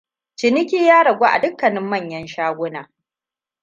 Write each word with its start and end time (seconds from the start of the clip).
Ciniki 0.35 0.75
ya 0.85 1.03
ragu 1.03 1.25
a 1.25 1.39
dukkanin 1.41 1.83
manyan 1.83 2.27
shaguna. 2.27 2.89